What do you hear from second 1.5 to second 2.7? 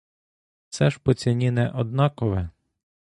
не однакове.